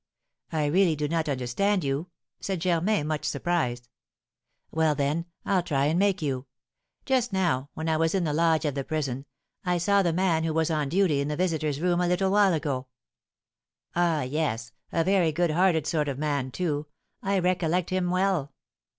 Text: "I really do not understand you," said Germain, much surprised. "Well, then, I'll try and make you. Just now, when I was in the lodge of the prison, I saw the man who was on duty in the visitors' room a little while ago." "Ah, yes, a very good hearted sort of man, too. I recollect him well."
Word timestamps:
"I 0.51 0.65
really 0.65 0.95
do 0.95 1.07
not 1.07 1.29
understand 1.29 1.83
you," 1.83 2.07
said 2.39 2.59
Germain, 2.61 3.05
much 3.05 3.23
surprised. 3.23 3.87
"Well, 4.71 4.95
then, 4.95 5.27
I'll 5.45 5.61
try 5.61 5.85
and 5.85 5.99
make 5.99 6.23
you. 6.23 6.47
Just 7.05 7.31
now, 7.31 7.69
when 7.75 7.87
I 7.87 7.97
was 7.97 8.15
in 8.15 8.23
the 8.23 8.33
lodge 8.33 8.65
of 8.65 8.73
the 8.73 8.83
prison, 8.83 9.27
I 9.63 9.77
saw 9.77 10.01
the 10.01 10.11
man 10.11 10.43
who 10.43 10.55
was 10.55 10.71
on 10.71 10.89
duty 10.89 11.21
in 11.21 11.27
the 11.27 11.35
visitors' 11.35 11.79
room 11.79 12.01
a 12.01 12.07
little 12.07 12.31
while 12.31 12.53
ago." 12.55 12.87
"Ah, 13.95 14.23
yes, 14.23 14.71
a 14.91 15.03
very 15.03 15.31
good 15.31 15.51
hearted 15.51 15.85
sort 15.85 16.07
of 16.07 16.17
man, 16.17 16.49
too. 16.49 16.87
I 17.21 17.37
recollect 17.37 17.91
him 17.91 18.09
well." 18.09 18.53